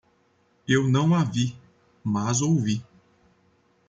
[0.67, 1.55] Eu não a vi,
[2.03, 2.83] mas ouvi.